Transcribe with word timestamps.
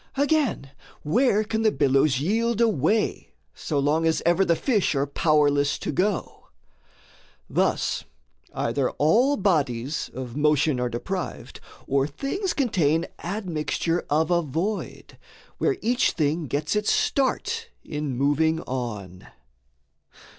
Again, 0.17 0.71
Where 1.03 1.43
can 1.43 1.61
the 1.61 1.71
billows 1.71 2.19
yield 2.19 2.59
a 2.59 2.67
way, 2.67 3.29
so 3.53 3.77
long 3.77 4.07
As 4.07 4.23
ever 4.25 4.43
the 4.43 4.55
fish 4.55 4.95
are 4.95 5.05
powerless 5.05 5.77
to 5.77 5.91
go? 5.91 6.47
Thus 7.47 8.05
either 8.51 8.89
all 8.97 9.37
bodies 9.37 10.09
of 10.15 10.35
motion 10.35 10.79
are 10.79 10.89
deprived, 10.89 11.59
Or 11.85 12.07
things 12.07 12.53
contain 12.53 13.05
admixture 13.23 14.03
of 14.09 14.31
a 14.31 14.41
void 14.41 15.19
Where 15.59 15.77
each 15.83 16.13
thing 16.13 16.47
gets 16.47 16.75
its 16.75 16.91
start 16.91 17.69
in 17.83 18.17
moving 18.17 18.59
on. 18.61 19.27